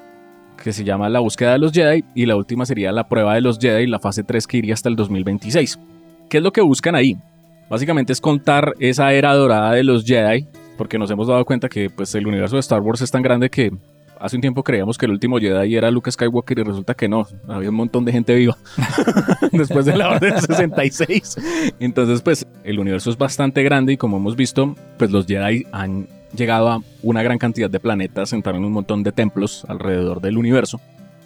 que 0.62 0.74
se 0.74 0.83
llama 0.83 1.09
La 1.09 1.19
Búsqueda 1.19 1.51
de 1.51 1.59
los 1.59 1.71
Jedi. 1.71 2.03
Y 2.15 2.25
la 2.25 2.35
última 2.35 2.65
sería 2.65 2.91
La 2.91 3.07
Prueba 3.07 3.35
de 3.35 3.41
los 3.41 3.59
Jedi, 3.59 3.85
la 3.85 4.00
fase 4.00 4.24
3 4.24 4.47
que 4.47 4.57
iría 4.57 4.74
hasta 4.74 4.89
el 4.89 4.95
2026. 4.95 5.79
¿Qué 6.27 6.38
es 6.38 6.44
lo 6.44 6.51
que 6.51 6.62
buscan 6.62 6.95
ahí? 6.95 7.18
Básicamente 7.69 8.13
es 8.13 8.19
contar 8.19 8.74
esa 8.79 9.13
era 9.13 9.35
dorada 9.35 9.71
de 9.74 9.83
los 9.83 10.06
Jedi, 10.06 10.47
porque 10.75 10.97
nos 10.97 11.12
hemos 11.12 11.27
dado 11.27 11.45
cuenta 11.45 11.69
que 11.69 11.91
pues, 11.91 12.15
el 12.15 12.25
universo 12.25 12.56
de 12.56 12.62
Star 12.62 12.81
Wars 12.81 13.01
es 13.01 13.12
tan 13.12 13.21
grande 13.21 13.51
que 13.51 13.71
hace 14.19 14.35
un 14.35 14.41
tiempo 14.41 14.63
creíamos 14.63 14.97
que 14.97 15.05
el 15.05 15.11
último 15.11 15.39
Jedi 15.39 15.75
era 15.75 15.91
Luke 15.91 16.11
Skywalker 16.11 16.59
y 16.59 16.63
resulta 16.63 16.93
que 16.93 17.07
no, 17.07 17.27
había 17.47 17.69
un 17.69 17.75
montón 17.75 18.05
de 18.05 18.11
gente 18.11 18.35
viva 18.35 18.57
después 19.51 19.85
de 19.85 19.97
la 19.97 20.09
Orden 20.09 20.39
66. 20.39 21.37
Entonces, 21.79 22.21
pues 22.21 22.45
el 22.63 22.79
universo 22.79 23.09
es 23.09 23.17
bastante 23.17 23.63
grande 23.63 23.93
y 23.93 23.97
como 23.97 24.17
hemos 24.17 24.35
visto, 24.35 24.75
pues 24.97 25.11
los 25.11 25.25
Jedi 25.25 25.65
han 25.71 26.07
llegado 26.35 26.69
a 26.69 26.81
una 27.03 27.23
gran 27.23 27.37
cantidad 27.37 27.69
de 27.69 27.79
planetas, 27.79 28.33
entraron 28.33 28.65
un 28.65 28.71
montón 28.71 29.03
de 29.03 29.11
templos 29.11 29.65
alrededor 29.67 30.21
del 30.21 30.38
universo. 30.38 30.79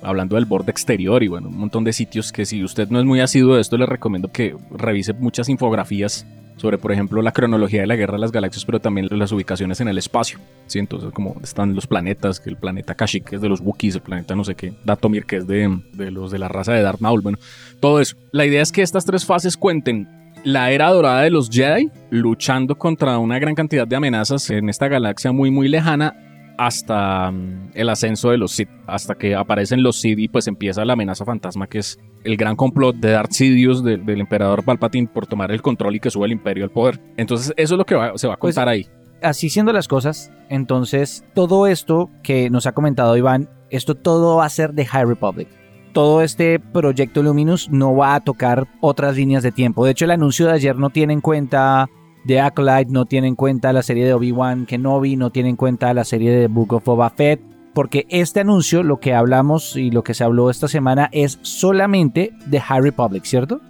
Hablando 0.04 0.36
del 0.36 0.46
borde 0.46 0.72
exterior 0.72 1.22
y 1.22 1.28
bueno, 1.28 1.50
un 1.50 1.58
montón 1.58 1.84
de 1.84 1.94
sitios 1.94 2.32
que 2.32 2.46
si 2.46 2.64
usted 2.64 2.90
no 2.90 3.00
es 3.00 3.06
muy 3.06 3.20
asiduo 3.20 3.56
de 3.56 3.62
esto, 3.62 3.78
le 3.78 3.86
recomiendo 3.86 4.32
que 4.32 4.56
revise 4.72 5.14
muchas 5.14 5.48
infografías 5.48 6.26
sobre, 6.58 6.78
por 6.78 6.92
ejemplo, 6.92 7.22
la 7.22 7.32
cronología 7.32 7.82
de 7.82 7.88
la 7.88 7.96
Guerra 7.96 8.14
de 8.14 8.20
las 8.20 8.32
Galaxias, 8.32 8.66
pero 8.66 8.80
también 8.80 9.08
las 9.12 9.32
ubicaciones 9.32 9.82
en 9.82 9.88
el 9.88 9.98
espacio. 9.98 10.40
¿sí? 10.68 10.80
Entonces, 10.80 11.12
como 11.12 11.36
están 11.44 11.76
los 11.76 11.88
planetas, 11.88 12.40
que 12.40 12.50
el 12.50 12.58
planeta 12.58 12.96
Kashyyyk 12.96 13.34
es 13.34 13.42
de 13.42 13.50
los 13.50 13.62
Wookiees, 13.62 13.96
el 13.96 14.02
planeta 14.02 14.36
no 14.36 14.44
sé 14.44 14.56
qué, 14.56 14.74
Datomir, 14.84 15.26
que 15.26 15.38
es 15.38 15.48
de, 15.48 15.82
de 15.94 16.12
los 16.12 16.32
de 16.32 16.40
la 16.40 16.48
raza 16.48 16.74
de 16.74 16.82
Darth 16.82 17.02
Maul, 17.02 17.22
bueno, 17.22 17.38
todo 17.80 18.00
eso. 18.00 18.16
La 18.32 18.46
idea 18.46 18.62
es 18.62 18.72
que 18.72 18.82
estas 18.82 19.06
tres 19.06 19.26
fases 19.26 19.58
cuenten 19.58 20.08
la 20.44 20.72
era 20.72 20.90
dorada 20.90 21.22
de 21.22 21.30
los 21.30 21.50
Jedi, 21.50 21.90
luchando 22.10 22.78
contra 22.78 23.18
una 23.18 23.38
gran 23.40 23.56
cantidad 23.56 23.88
de 23.88 23.96
amenazas 23.96 24.50
en 24.50 24.70
esta 24.70 24.88
galaxia 24.88 25.32
muy, 25.32 25.52
muy 25.52 25.68
lejana, 25.68 26.16
hasta 26.58 27.30
um, 27.30 27.70
el 27.74 27.90
ascenso 27.90 28.32
de 28.32 28.38
los 28.38 28.52
Sith, 28.52 28.70
hasta 28.88 29.16
que 29.16 29.36
aparecen 29.36 29.84
los 29.84 30.00
Sith 30.00 30.20
y 30.20 30.28
pues 30.28 30.48
empieza 30.48 30.86
la 30.86 30.94
amenaza 30.94 31.26
fantasma 31.26 31.68
que 31.68 31.80
es 31.80 32.00
el 32.24 32.38
gran 32.38 32.56
complot 32.56 32.96
de 32.98 33.12
Darth 33.12 33.32
Sidious 33.32 33.84
de, 33.84 33.98
del 33.98 34.22
emperador 34.22 34.64
Palpatine 34.64 35.08
por 35.08 35.28
tomar 35.28 35.52
el 35.52 35.62
control 35.62 35.96
y 35.96 36.00
que 36.00 36.10
sube 36.10 36.26
el 36.26 36.32
imperio 36.32 36.64
al 36.64 36.72
poder. 36.72 37.02
Entonces 37.18 37.54
eso 37.58 37.74
es 37.76 37.78
lo 37.78 37.86
que 37.86 37.96
va, 37.96 38.18
se 38.18 38.28
va 38.28 38.36
a 38.36 38.38
contar 38.38 38.66
pues, 38.66 38.74
ahí. 38.74 38.88
Así 39.22 39.50
siendo 39.50 39.74
las 39.74 39.88
cosas, 39.88 40.32
entonces 40.50 41.24
todo 41.34 41.68
esto 41.68 42.10
que 42.24 42.50
nos 42.50 42.66
ha 42.66 42.72
comentado 42.72 43.16
Iván, 43.18 43.50
esto 43.70 43.96
todo 43.96 44.38
va 44.38 44.46
a 44.46 44.50
ser 44.50 44.74
de 44.74 44.86
High 44.86 45.06
Republic. 45.06 45.48
Todo 45.94 46.22
este 46.22 46.60
proyecto 46.60 47.22
Luminous 47.22 47.70
no 47.70 47.96
va 47.96 48.16
a 48.16 48.22
tocar 48.22 48.68
otras 48.80 49.18
líneas 49.18 49.44
de 49.44 49.52
tiempo. 49.52 49.84
De 49.84 49.92
hecho, 49.92 50.06
el 50.06 50.12
anuncio 50.12 50.48
de 50.48 50.54
ayer 50.54 50.78
no 50.78 50.90
tiene 50.90 51.12
en 51.12 51.22
cuenta 51.22 51.90
de 52.24 52.40
Acolyte, 52.40 52.92
no 52.92 53.06
tiene 53.06 53.28
en 53.28 53.36
cuenta 53.36 53.74
la 53.74 53.84
serie 53.84 54.06
de 54.06 54.14
Obi-Wan 54.14 54.66
Kenobi, 54.66 55.16
no 55.16 55.32
tiene 55.32 55.50
en 55.50 55.56
cuenta 55.56 55.94
la 55.94 56.04
serie 56.04 56.32
de 56.32 56.48
Book 56.48 56.74
of 56.74 56.86
Boba 56.86 57.10
Fett, 57.10 57.42
porque 57.74 58.06
este 58.10 58.42
anuncio, 58.42 58.84
lo 58.84 59.00
que 59.00 59.14
hablamos 59.14 59.76
y 59.76 59.92
lo 59.92 60.04
que 60.04 60.14
se 60.14 60.24
habló 60.24 60.50
esta 60.50 60.68
semana 60.68 61.10
es 61.12 61.40
solamente 61.42 62.34
de 62.46 62.60
High 62.60 62.82
Republic, 62.82 63.24
¿cierto? 63.24 63.62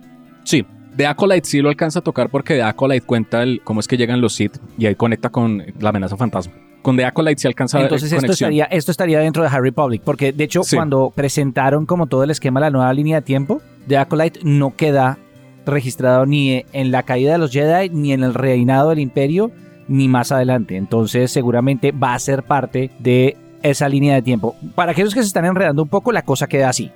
Sí, 0.44 0.66
de 0.96 1.06
Acolyte 1.06 1.48
sí 1.48 1.62
lo 1.62 1.70
alcanza 1.70 2.00
a 2.00 2.02
tocar 2.02 2.30
porque 2.30 2.56
de 2.56 2.64
Acolyte 2.64 3.06
cuenta 3.06 3.44
el, 3.44 3.62
cómo 3.64 3.80
es 3.80 3.88
que 3.88 3.98
llegan 3.98 4.22
los 4.22 4.34
Sith 4.34 4.58
y 4.78 4.88
ahí 4.88 4.96
conecta 4.96 5.30
con 5.30 5.64
la 5.80 5.90
amenaza 5.90 6.18
fantasma. 6.18 6.54
Con 6.82 6.98
The 6.98 7.06
Acolyte 7.06 7.40
sí 7.40 7.48
alcanza 7.48 7.80
Entonces 7.80 8.12
esto 8.12 8.32
estaría, 8.32 8.66
esto 8.66 8.92
estaría 8.92 9.20
dentro 9.20 9.44
de 9.44 9.50
High 9.50 9.62
Republic, 9.62 10.02
porque 10.04 10.34
de 10.34 10.44
hecho 10.44 10.64
sí. 10.64 10.76
cuando 10.76 11.12
presentaron 11.16 11.86
como 11.86 12.08
todo 12.08 12.24
el 12.24 12.32
esquema 12.32 12.60
la 12.60 12.72
nueva 12.72 12.92
línea 12.92 13.18
de 13.18 13.22
tiempo, 13.22 13.62
The 13.88 14.00
Acolyte 14.00 14.40
no 14.44 14.76
queda 14.76 15.20
registrado 15.66 16.26
ni 16.26 16.66
en 16.74 16.92
la 16.92 17.04
caída 17.04 17.34
de 17.34 17.38
los 17.38 17.52
Jedi, 17.52 17.90
ni 17.90 18.14
en 18.14 18.24
el 18.24 18.34
reinado 18.34 18.90
del 18.90 19.00
imperio, 19.00 19.52
ni 19.88 20.08
más 20.08 20.32
adelante. 20.32 20.78
Entonces 20.78 21.32
seguramente 21.32 21.92
va 21.92 22.14
a 22.14 22.20
ser 22.20 22.44
parte 22.44 22.92
de 23.00 23.38
esa 23.64 23.90
línea 23.90 24.16
de 24.16 24.22
tiempo. 24.22 24.56
Para 24.76 24.92
aquellos 24.92 25.14
que 25.14 25.22
se 25.22 25.28
están 25.28 25.46
enredando 25.46 25.84
un 25.84 25.90
poco, 25.90 26.12
la 26.12 26.24
cosa 26.24 26.48
queda 26.48 26.70
así. 26.70 26.92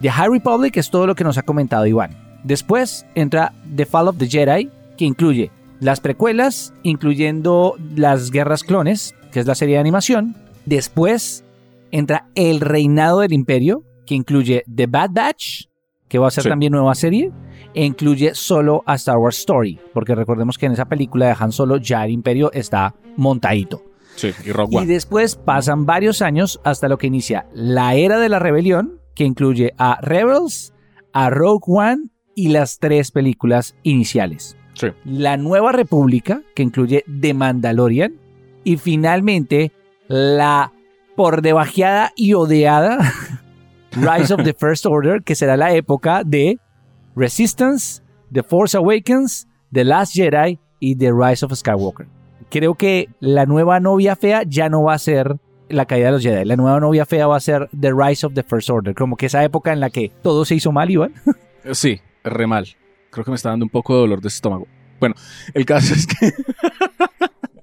The 0.00 0.10
High 0.10 0.28
Republic 0.30 0.76
es 0.76 0.90
todo 0.90 1.06
lo 1.06 1.14
que 1.14 1.24
nos 1.24 1.38
ha 1.38 1.42
comentado 1.42 1.86
Iván. 1.86 2.10
Después 2.42 3.06
entra 3.14 3.52
The 3.74 3.86
Fall 3.86 4.08
of 4.08 4.18
the 4.18 4.28
Jedi, 4.28 4.68
que 4.96 5.04
incluye 5.04 5.50
las 5.80 6.00
precuelas, 6.00 6.72
incluyendo 6.82 7.74
las 7.96 8.30
Guerras 8.30 8.62
Clones, 8.62 9.14
que 9.32 9.40
es 9.40 9.46
la 9.46 9.54
serie 9.54 9.76
de 9.76 9.80
animación. 9.80 10.36
Después 10.66 11.44
entra 11.90 12.28
El 12.34 12.60
Reinado 12.60 13.20
del 13.20 13.32
Imperio, 13.32 13.82
que 14.06 14.14
incluye 14.14 14.64
The 14.72 14.86
Bad 14.86 15.10
Batch, 15.12 15.66
que 16.08 16.18
va 16.18 16.28
a 16.28 16.30
ser 16.30 16.44
también 16.44 16.72
nueva 16.72 16.94
serie, 16.94 17.32
e 17.74 17.84
incluye 17.84 18.34
solo 18.34 18.82
a 18.86 18.94
Star 18.94 19.18
Wars 19.18 19.38
Story, 19.38 19.78
porque 19.92 20.14
recordemos 20.14 20.58
que 20.58 20.66
en 20.66 20.72
esa 20.72 20.86
película 20.86 21.26
de 21.26 21.36
Han 21.38 21.52
Solo 21.52 21.76
ya 21.76 22.04
el 22.04 22.12
Imperio 22.12 22.52
está 22.52 22.94
montadito. 23.16 23.82
Sí, 24.16 24.30
y 24.44 24.52
Rogue 24.52 24.82
Y 24.82 24.86
después 24.86 25.34
pasan 25.36 25.86
varios 25.86 26.22
años 26.22 26.60
hasta 26.62 26.88
lo 26.88 26.98
que 26.98 27.08
inicia 27.08 27.46
la 27.52 27.94
Era 27.94 28.18
de 28.18 28.28
la 28.28 28.38
Rebelión, 28.38 29.00
que 29.14 29.24
incluye 29.24 29.74
a 29.76 29.98
Rebels, 30.00 30.72
a 31.12 31.30
Rogue 31.30 31.64
One 31.66 32.04
y 32.34 32.48
las 32.48 32.78
tres 32.78 33.10
películas 33.10 33.74
iniciales. 33.82 34.56
Sí. 34.74 34.88
La 35.04 35.36
Nueva 35.36 35.72
República, 35.72 36.42
que 36.54 36.62
incluye 36.62 37.04
The 37.20 37.34
Mandalorian, 37.34 38.14
y 38.64 38.76
finalmente 38.76 39.72
la 40.08 40.72
por 41.16 41.42
debajeada 41.42 42.12
y 42.16 42.34
odiada 42.34 42.98
Rise 43.92 44.34
of 44.34 44.42
the 44.42 44.52
First 44.52 44.86
Order, 44.86 45.22
que 45.22 45.34
será 45.34 45.56
la 45.56 45.72
época 45.74 46.22
de 46.24 46.58
Resistance, 47.16 48.02
The 48.32 48.42
Force 48.42 48.76
Awakens, 48.76 49.48
The 49.72 49.84
Last 49.84 50.14
Jedi 50.14 50.58
y 50.80 50.96
The 50.96 51.12
Rise 51.12 51.44
of 51.44 51.52
Skywalker. 51.52 52.06
Creo 52.50 52.74
que 52.74 53.08
la 53.20 53.46
nueva 53.46 53.80
novia 53.80 54.16
fea 54.16 54.42
ya 54.46 54.68
no 54.68 54.84
va 54.84 54.94
a 54.94 54.98
ser 54.98 55.36
la 55.68 55.86
caída 55.86 56.06
de 56.06 56.12
los 56.12 56.22
Jedi. 56.22 56.44
La 56.44 56.56
nueva 56.56 56.80
novia 56.80 57.06
fea 57.06 57.26
va 57.26 57.36
a 57.36 57.40
ser 57.40 57.68
The 57.78 57.92
Rise 57.92 58.26
of 58.26 58.34
the 58.34 58.42
First 58.42 58.70
Order. 58.70 58.94
Como 58.94 59.16
que 59.16 59.26
esa 59.26 59.42
época 59.44 59.72
en 59.72 59.80
la 59.80 59.90
que 59.90 60.12
todo 60.22 60.44
se 60.44 60.54
hizo 60.54 60.72
mal, 60.72 60.90
Iván. 60.90 61.12
Sí, 61.72 61.98
re 62.22 62.46
mal. 62.46 62.66
Creo 63.08 63.24
que 63.24 63.30
me 63.30 63.36
está 63.36 63.48
dando 63.48 63.64
un 63.64 63.70
poco 63.70 63.94
de 63.94 64.00
dolor 64.00 64.20
de 64.20 64.28
estómago. 64.28 64.68
Bueno, 65.00 65.14
el 65.54 65.64
caso 65.64 65.94
es 65.94 66.06
que. 66.06 66.30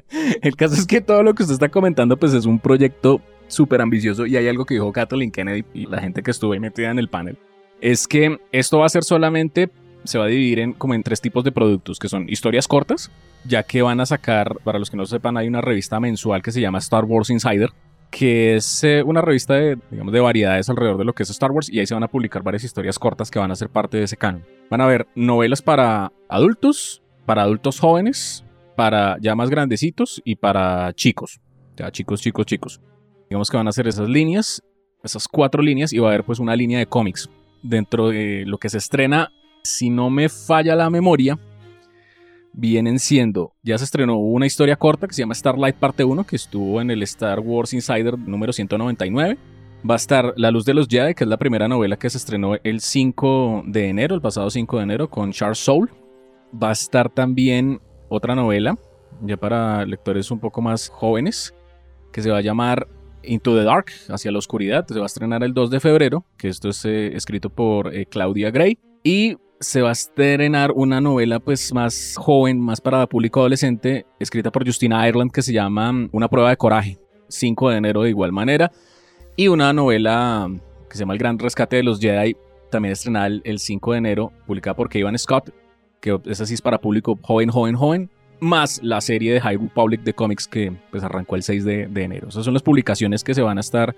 el 0.41 0.55
caso 0.55 0.73
es 0.73 0.87
que 0.87 1.01
todo 1.01 1.21
lo 1.21 1.35
que 1.35 1.43
usted 1.43 1.53
está 1.53 1.69
comentando, 1.69 2.17
pues 2.17 2.33
es 2.33 2.47
un 2.47 2.57
proyecto 2.57 3.21
súper 3.45 3.79
ambicioso. 3.79 4.25
Y 4.25 4.37
hay 4.37 4.47
algo 4.47 4.65
que 4.65 4.73
dijo 4.73 4.91
Kathleen 4.91 5.31
Kennedy 5.31 5.65
y 5.75 5.85
la 5.85 6.01
gente 6.01 6.23
que 6.23 6.31
estuvo 6.31 6.53
ahí 6.53 6.59
metida 6.59 6.89
en 6.89 6.97
el 6.97 7.09
panel. 7.09 7.37
Es 7.81 8.07
que 8.07 8.39
esto 8.51 8.77
va 8.77 8.85
a 8.85 8.89
ser 8.89 9.03
solamente. 9.03 9.71
Se 10.03 10.17
va 10.17 10.25
a 10.25 10.27
dividir 10.27 10.59
en 10.59 10.73
como 10.73 10.93
en 10.93 11.03
tres 11.03 11.19
tipos 11.19 11.43
de 11.43 11.51
productos, 11.51 11.99
que 11.99 12.09
son 12.09 12.29
historias 12.29 12.67
cortas, 12.67 13.11
ya 13.43 13.63
que 13.63 13.81
van 13.81 13.99
a 13.99 14.05
sacar, 14.05 14.57
para 14.63 14.79
los 14.79 14.89
que 14.89 14.97
no 14.97 15.05
sepan, 15.05 15.37
hay 15.37 15.47
una 15.47 15.61
revista 15.61 15.99
mensual 15.99 16.41
que 16.41 16.51
se 16.51 16.61
llama 16.61 16.79
Star 16.79 17.05
Wars 17.05 17.29
Insider, 17.29 17.69
que 18.09 18.55
es 18.55 18.83
eh, 18.83 19.03
una 19.03 19.21
revista 19.21 19.53
de, 19.55 19.77
digamos, 19.91 20.11
de 20.11 20.19
variedades 20.19 20.69
alrededor 20.69 20.97
de 20.97 21.05
lo 21.05 21.13
que 21.13 21.23
es 21.23 21.29
Star 21.29 21.51
Wars 21.51 21.69
y 21.69 21.79
ahí 21.79 21.85
se 21.85 21.93
van 21.93 22.03
a 22.03 22.07
publicar 22.07 22.41
varias 22.41 22.63
historias 22.63 22.97
cortas 22.97 23.29
que 23.29 23.37
van 23.37 23.51
a 23.51 23.55
ser 23.55 23.69
parte 23.69 23.97
de 23.97 24.03
ese 24.03 24.17
canon. 24.17 24.43
Van 24.69 24.81
a 24.81 24.85
haber 24.85 25.07
novelas 25.13 25.61
para 25.61 26.11
adultos, 26.29 27.03
para 27.27 27.43
adultos 27.43 27.79
jóvenes, 27.79 28.43
para 28.75 29.17
ya 29.21 29.35
más 29.35 29.51
grandecitos 29.51 30.19
y 30.25 30.35
para 30.35 30.93
chicos. 30.93 31.39
Ya 31.77 31.91
chicos, 31.91 32.21
chicos, 32.21 32.45
chicos. 32.47 32.81
Digamos 33.29 33.51
que 33.51 33.57
van 33.57 33.67
a 33.67 33.71
ser 33.71 33.87
esas 33.87 34.09
líneas, 34.09 34.63
esas 35.03 35.27
cuatro 35.27 35.61
líneas 35.61 35.93
y 35.93 35.99
va 35.99 36.07
a 36.07 36.11
haber 36.11 36.23
pues 36.23 36.39
una 36.39 36.55
línea 36.55 36.79
de 36.79 36.87
cómics 36.87 37.29
dentro 37.63 38.09
de 38.09 38.43
lo 38.45 38.57
que 38.57 38.69
se 38.69 38.77
estrena, 38.77 39.31
si 39.63 39.89
no 39.89 40.09
me 40.09 40.29
falla 40.29 40.75
la 40.75 40.89
memoria, 40.89 41.39
vienen 42.53 42.99
siendo, 42.99 43.53
ya 43.63 43.77
se 43.77 43.85
estrenó 43.85 44.17
una 44.17 44.45
historia 44.45 44.75
corta 44.75 45.07
que 45.07 45.13
se 45.13 45.21
llama 45.21 45.35
Starlight 45.35 45.75
Parte 45.75 46.03
1, 46.03 46.25
que 46.25 46.35
estuvo 46.35 46.81
en 46.81 46.91
el 46.91 47.03
Star 47.03 47.39
Wars 47.39 47.73
Insider 47.73 48.17
número 48.17 48.53
199. 48.53 49.37
Va 49.89 49.95
a 49.95 49.97
estar 49.97 50.33
La 50.37 50.51
Luz 50.51 50.65
de 50.65 50.75
los 50.75 50.87
Jedi, 50.87 51.15
que 51.15 51.23
es 51.23 51.29
la 51.29 51.37
primera 51.37 51.67
novela 51.67 51.97
que 51.97 52.09
se 52.09 52.17
estrenó 52.17 52.55
el 52.63 52.81
5 52.81 53.63
de 53.65 53.89
enero, 53.89 54.13
el 54.13 54.21
pasado 54.21 54.49
5 54.49 54.77
de 54.77 54.83
enero, 54.83 55.09
con 55.09 55.31
Charles 55.31 55.57
Soule. 55.57 55.91
Va 56.53 56.69
a 56.69 56.73
estar 56.73 57.09
también 57.09 57.81
otra 58.09 58.35
novela, 58.35 58.77
ya 59.21 59.37
para 59.37 59.85
lectores 59.85 60.29
un 60.29 60.39
poco 60.39 60.61
más 60.61 60.89
jóvenes, 60.89 61.55
que 62.11 62.21
se 62.21 62.29
va 62.29 62.37
a 62.37 62.41
llamar 62.41 62.87
Into 63.23 63.55
the 63.55 63.63
Dark, 63.63 63.87
hacia 64.09 64.31
la 64.31 64.39
oscuridad. 64.39 64.85
Se 64.87 64.95
va 64.95 65.03
a 65.03 65.05
estrenar 65.05 65.43
el 65.43 65.53
2 65.53 65.69
de 65.69 65.79
febrero, 65.79 66.25
que 66.37 66.47
esto 66.47 66.69
es 66.69 66.85
eh, 66.85 67.15
escrito 67.15 67.49
por 67.49 67.93
eh, 67.93 68.05
Claudia 68.05 68.51
Gray. 68.51 68.77
Y 69.03 69.37
se 69.59 69.81
va 69.81 69.89
a 69.89 69.93
estrenar 69.93 70.71
una 70.71 70.99
novela 70.99 71.39
pues 71.39 71.73
más 71.73 72.15
joven, 72.17 72.59
más 72.59 72.81
para 72.81 73.05
público 73.07 73.39
adolescente, 73.39 74.05
escrita 74.19 74.51
por 74.51 74.65
Justina 74.65 75.07
Ireland 75.07 75.31
que 75.31 75.43
se 75.43 75.53
llama 75.53 75.91
mm, 75.91 76.09
Una 76.11 76.27
prueba 76.27 76.49
de 76.49 76.57
coraje, 76.57 76.99
5 77.27 77.69
de 77.69 77.77
enero 77.77 78.01
de 78.01 78.09
igual 78.09 78.31
manera, 78.31 78.71
y 79.35 79.47
una 79.47 79.71
novela 79.71 80.49
que 80.89 80.97
se 80.97 81.01
llama 81.01 81.13
El 81.13 81.19
Gran 81.19 81.37
Rescate 81.37 81.77
de 81.77 81.83
los 81.83 81.99
Jedi, 81.99 82.35
también 82.71 82.93
estrenada 82.93 83.27
el 83.27 83.59
5 83.59 83.91
de 83.91 83.97
enero, 83.97 84.31
publicada 84.47 84.75
por 84.75 84.89
Kevin 84.89 85.17
Scott, 85.17 85.51
que 85.99 86.19
es 86.25 86.41
así 86.41 86.55
es 86.55 86.61
para 86.61 86.81
público 86.81 87.17
joven, 87.21 87.49
joven, 87.49 87.75
joven, 87.75 88.09
más 88.41 88.81
la 88.83 88.99
serie 88.99 89.33
de 89.33 89.39
High 89.39 89.57
Republic 89.57 90.01
de 90.01 90.13
cómics 90.13 90.47
que 90.47 90.73
pues 90.89 91.03
arrancó 91.03 91.37
el 91.37 91.43
6 91.43 91.63
de, 91.63 91.87
de 91.87 92.03
enero. 92.03 92.27
Esas 92.27 92.43
son 92.43 92.53
las 92.53 92.63
publicaciones 92.63 93.23
que 93.23 93.33
se 93.33 93.41
van 93.41 93.57
a 93.57 93.61
estar 93.61 93.95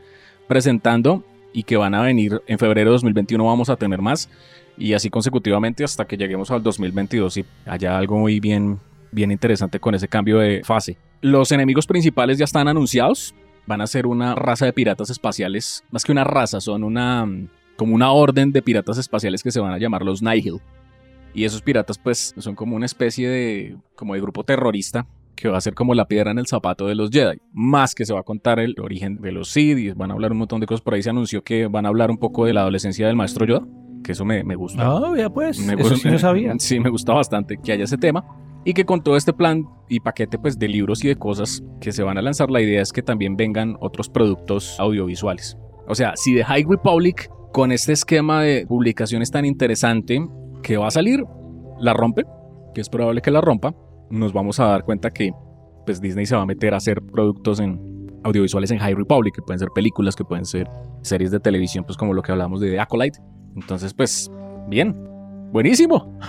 presentando 0.48 1.24
y 1.54 1.64
que 1.64 1.78
van 1.78 1.96
a 1.96 2.02
venir 2.02 2.42
en 2.48 2.60
febrero 2.60 2.92
de 2.92 2.94
2021 2.94 3.44
vamos 3.44 3.70
a 3.70 3.76
tener 3.76 4.02
más 4.02 4.30
y 4.78 4.94
así 4.94 5.10
consecutivamente 5.10 5.84
hasta 5.84 6.06
que 6.06 6.18
lleguemos 6.18 6.52
al 6.52 6.64
2022 6.64 7.38
y 7.38 7.46
haya 7.66 7.98
algo 7.98 8.18
muy 8.18 8.40
bien, 8.40 8.80
bien 9.12 9.32
interesante 9.32 9.80
con 9.80 9.96
ese 9.96 10.08
cambio 10.08 10.40
de 10.40 10.62
fase. 10.64 10.98
Los 11.22 11.52
enemigos 11.52 11.88
principales 11.88 12.38
ya 12.38 12.46
están 12.46 12.68
anunciados, 12.68 13.34
van 13.66 13.82
a 13.82 13.88
ser 13.88 14.08
una 14.08 14.36
raza 14.36 14.66
de 14.66 14.74
piratas 14.74 15.10
espaciales, 15.10 15.84
más 15.92 16.04
que 16.04 16.12
una 16.12 16.24
raza, 16.24 16.60
son 16.60 16.84
una 16.84 17.28
como 17.76 17.96
una 17.96 18.12
orden 18.12 18.52
de 18.52 18.62
piratas 18.62 18.98
espaciales 18.98 19.42
que 19.42 19.52
se 19.52 19.60
van 19.60 19.74
a 19.74 19.78
llamar 19.78 20.04
los 20.04 20.22
Nihil. 20.22 20.60
Y 21.34 21.46
esos 21.46 21.62
piratas 21.62 21.98
pues 21.98 22.34
son 22.38 22.56
como 22.56 22.76
una 22.76 22.86
especie 22.86 23.30
de 23.30 23.78
como 23.96 24.14
de 24.14 24.22
grupo 24.22 24.44
terrorista 24.44 25.08
que 25.36 25.50
va 25.50 25.58
a 25.58 25.62
ser 25.62 25.74
como 25.74 25.96
la 25.96 26.08
piedra 26.08 26.32
en 26.32 26.38
el 26.38 26.48
zapato 26.48 26.88
de 26.88 26.96
los 26.96 27.10
Jedi. 27.10 27.40
Más 27.52 27.96
que 27.96 28.06
se 28.06 28.14
va 28.14 28.20
a 28.20 28.24
contar 28.24 28.60
el 28.60 28.76
origen 28.80 29.20
de 29.20 29.32
los 29.32 29.50
Sith 29.50 29.78
y 29.78 29.92
van 29.92 30.12
a 30.12 30.14
hablar 30.14 30.32
un 30.32 30.38
montón 30.38 30.60
de 30.60 30.68
cosas. 30.68 30.82
Por 30.82 30.94
ahí 30.94 31.02
se 31.02 31.10
anunció 31.10 31.44
que 31.44 31.68
van 31.68 31.86
a 31.86 31.90
hablar 31.90 32.12
un 32.12 32.18
poco 32.18 32.46
de 32.46 32.54
la 32.54 32.62
adolescencia 32.62 33.08
del 33.08 33.16
maestro 33.16 33.46
Yoda 33.46 33.66
que 34.04 34.12
eso 34.12 34.26
me, 34.26 34.44
me 34.44 34.56
gusta. 34.56 34.84
Ah, 34.86 35.14
ya 35.18 35.30
pues, 35.30 35.58
me 35.60 35.74
eso 35.82 35.96
sí 35.96 36.10
no 36.10 36.20
sabía. 36.20 36.54
Sí, 36.60 36.80
me 36.80 36.90
gusta 36.90 37.14
bastante 37.14 37.58
que 37.58 37.72
haya 37.72 37.86
ese 37.86 37.98
tema. 37.98 38.24
Y 38.66 38.74
que 38.74 38.86
con 38.86 39.02
todo 39.02 39.18
este 39.18 39.34
plan 39.34 39.66
y 39.90 40.00
paquete 40.00 40.38
pues, 40.38 40.60
de 40.60 40.68
libros 40.68 41.04
y 41.04 41.08
de 41.08 41.16
cosas 41.16 41.64
que 41.82 41.92
se 41.92 42.04
van 42.04 42.18
a 42.18 42.22
lanzar, 42.22 42.52
la 42.52 42.62
idea 42.62 42.82
es 42.82 42.94
que 42.94 43.02
también 43.02 43.36
vengan 43.36 43.76
otros 43.80 44.10
productos 44.10 44.80
audiovisuales. 44.80 45.58
O 45.88 45.96
sea, 45.96 46.14
si 46.16 46.36
The 46.36 46.46
High 46.46 46.66
Republic, 46.70 47.30
con 47.52 47.72
este 47.72 47.94
esquema 47.94 48.42
de 48.42 48.66
publicaciones 48.68 49.32
tan 49.32 49.46
interesante 49.46 50.26
que 50.64 50.78
va 50.78 50.88
a 50.88 50.92
salir, 50.92 51.24
la 51.80 51.94
rompe, 51.94 52.24
que 52.74 52.82
es 52.82 52.90
probable 52.90 53.22
que 53.22 53.32
la 53.32 53.42
rompa, 53.42 53.76
nos 54.10 54.34
vamos 54.34 54.60
a 54.60 54.66
dar 54.66 54.84
cuenta 54.84 55.12
que 55.12 55.32
pues, 55.86 56.02
Disney 56.02 56.26
se 56.26 56.36
va 56.36 56.42
a 56.42 56.46
meter 56.46 56.74
a 56.74 56.78
hacer 56.78 57.02
productos 57.02 57.60
en 57.60 57.80
audiovisuales 58.24 58.72
en 58.72 58.80
High 58.80 58.96
Republic, 58.96 59.36
que 59.36 59.42
pueden 59.42 59.60
ser 59.60 59.70
películas, 59.76 60.16
que 60.16 60.24
pueden 60.24 60.46
ser 60.46 60.68
series 61.02 61.30
de 61.32 61.40
televisión, 61.40 61.84
pues 61.84 61.98
como 61.98 62.14
lo 62.14 62.22
que 62.22 62.32
hablamos 62.32 62.62
de 62.62 62.72
The 62.72 62.80
Acolyte, 62.80 63.20
entonces, 63.56 63.94
pues, 63.94 64.32
bien. 64.68 65.13
Buenísimo. 65.54 66.20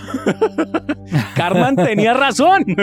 Carman 1.34 1.76
tenía 1.76 2.12
razón. 2.12 2.66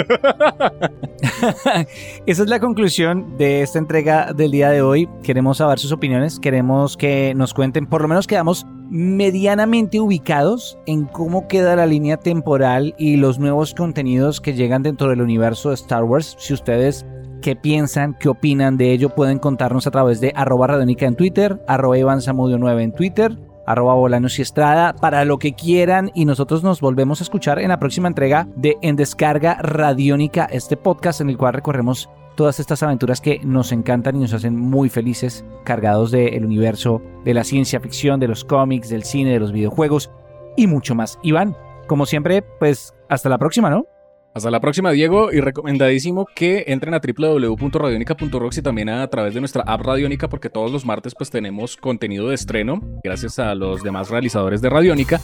Esa 2.25 2.43
es 2.43 2.49
la 2.49 2.59
conclusión 2.59 3.37
de 3.37 3.61
esta 3.61 3.77
entrega 3.77 4.33
del 4.33 4.49
día 4.49 4.71
de 4.71 4.81
hoy. 4.81 5.07
Queremos 5.21 5.57
saber 5.57 5.77
sus 5.77 5.91
opiniones, 5.91 6.39
queremos 6.39 6.97
que 6.97 7.35
nos 7.35 7.53
cuenten, 7.53 7.85
por 7.85 8.01
lo 8.01 8.07
menos 8.07 8.25
quedamos 8.25 8.65
medianamente 8.89 9.99
ubicados 9.99 10.79
en 10.87 11.05
cómo 11.05 11.47
queda 11.47 11.75
la 11.75 11.85
línea 11.85 12.17
temporal 12.17 12.95
y 12.97 13.17
los 13.17 13.37
nuevos 13.37 13.75
contenidos 13.75 14.41
que 14.41 14.55
llegan 14.55 14.81
dentro 14.81 15.09
del 15.09 15.21
universo 15.21 15.69
de 15.69 15.75
Star 15.75 16.05
Wars. 16.05 16.35
Si 16.39 16.55
ustedes 16.55 17.05
qué 17.43 17.55
piensan, 17.55 18.15
qué 18.19 18.29
opinan 18.29 18.77
de 18.77 18.91
ello, 18.91 19.09
pueden 19.13 19.37
contarnos 19.37 19.85
a 19.85 19.91
través 19.91 20.19
de 20.19 20.33
arroba 20.35 20.65
radionica 20.65 21.05
en 21.05 21.15
Twitter, 21.15 21.61
arroba 21.67 21.97
9 21.99 22.83
en 22.83 22.93
Twitter 22.93 23.50
arroba 23.71 23.95
Bolanos 23.95 24.39
y 24.39 24.41
Estrada, 24.41 24.93
para 24.93 25.25
lo 25.25 25.39
que 25.39 25.53
quieran 25.53 26.11
y 26.13 26.25
nosotros 26.25 26.63
nos 26.63 26.81
volvemos 26.81 27.21
a 27.21 27.23
escuchar 27.23 27.59
en 27.59 27.69
la 27.69 27.79
próxima 27.79 28.07
entrega 28.07 28.47
de 28.55 28.77
En 28.81 28.95
Descarga 28.95 29.55
Radiónica, 29.61 30.45
este 30.45 30.77
podcast 30.77 31.21
en 31.21 31.29
el 31.29 31.37
cual 31.37 31.53
recorremos 31.53 32.09
todas 32.35 32.59
estas 32.59 32.81
aventuras 32.83 33.21
que 33.21 33.39
nos 33.43 33.71
encantan 33.71 34.15
y 34.15 34.19
nos 34.19 34.33
hacen 34.33 34.57
muy 34.57 34.89
felices, 34.89 35.45
cargados 35.63 36.11
del 36.11 36.45
universo 36.45 37.01
de 37.23 37.33
la 37.33 37.43
ciencia 37.43 37.79
ficción, 37.79 38.19
de 38.19 38.27
los 38.27 38.43
cómics, 38.43 38.89
del 38.89 39.03
cine, 39.03 39.31
de 39.31 39.39
los 39.39 39.51
videojuegos 39.51 40.11
y 40.55 40.67
mucho 40.67 40.95
más. 40.95 41.19
Iván, 41.23 41.55
como 41.87 42.05
siempre, 42.05 42.41
pues 42.41 42.93
hasta 43.09 43.29
la 43.29 43.37
próxima, 43.37 43.69
¿no? 43.69 43.85
Hasta 44.33 44.49
la 44.49 44.61
próxima, 44.61 44.91
Diego, 44.91 45.33
y 45.33 45.41
recomendadísimo 45.41 46.25
que 46.33 46.63
entren 46.67 46.93
a 46.93 47.01
www.radionica.rocks 47.01 48.57
y 48.59 48.61
también 48.61 48.87
a 48.87 49.05
través 49.07 49.33
de 49.33 49.41
nuestra 49.41 49.63
app 49.63 49.81
Radionica, 49.81 50.29
porque 50.29 50.49
todos 50.49 50.71
los 50.71 50.85
martes 50.85 51.13
pues 51.15 51.29
tenemos 51.29 51.75
contenido 51.75 52.29
de 52.29 52.35
estreno, 52.35 52.79
gracias 53.03 53.39
a 53.39 53.53
los 53.55 53.83
demás 53.83 54.09
realizadores 54.09 54.61
de 54.61 54.69
Radionica, 54.69 55.19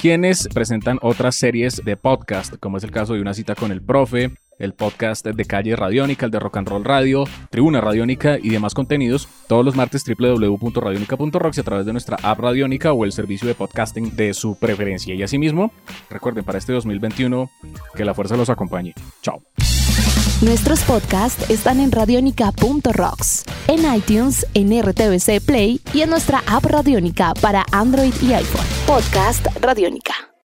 quienes 0.00 0.48
presentan 0.54 0.98
otras 1.02 1.34
series 1.34 1.82
de 1.84 1.96
podcast, 1.96 2.54
como 2.60 2.76
es 2.76 2.84
el 2.84 2.92
caso 2.92 3.14
de 3.14 3.20
Una 3.20 3.34
cita 3.34 3.56
con 3.56 3.72
el 3.72 3.82
profe, 3.82 4.30
el 4.62 4.72
podcast 4.72 5.26
de 5.26 5.44
Calle 5.44 5.76
Radiónica, 5.76 6.26
el 6.26 6.32
de 6.32 6.38
Rock 6.38 6.56
and 6.56 6.68
Roll 6.68 6.84
Radio, 6.84 7.24
Tribuna 7.50 7.80
Radiónica 7.80 8.38
y 8.40 8.48
demás 8.48 8.74
contenidos 8.74 9.28
todos 9.48 9.64
los 9.64 9.76
martes 9.76 10.04
www.radionica.rocks 10.06 11.58
a 11.58 11.62
través 11.62 11.84
de 11.84 11.92
nuestra 11.92 12.16
app 12.22 12.38
Radiónica 12.38 12.92
o 12.92 13.04
el 13.04 13.12
servicio 13.12 13.46
de 13.48 13.54
podcasting 13.54 14.16
de 14.16 14.32
su 14.34 14.56
preferencia. 14.56 15.14
Y 15.14 15.22
asimismo, 15.22 15.72
recuerden 16.08 16.44
para 16.44 16.58
este 16.58 16.72
2021 16.72 17.50
que 17.94 18.04
la 18.04 18.14
fuerza 18.14 18.36
los 18.36 18.48
acompañe. 18.48 18.94
Chao. 19.20 19.42
Nuestros 20.40 20.82
podcasts 20.82 21.50
están 21.50 21.78
en 21.78 21.92
radionica.rocks, 21.92 23.44
en 23.68 23.94
iTunes, 23.94 24.46
en 24.54 24.82
RTVC 24.82 25.44
Play 25.44 25.80
y 25.92 26.00
en 26.00 26.10
nuestra 26.10 26.42
app 26.46 26.64
Radiónica 26.64 27.34
para 27.40 27.64
Android 27.70 28.14
y 28.22 28.32
iPhone. 28.32 28.66
Podcast 28.86 29.46
Radiónica. 29.60 30.31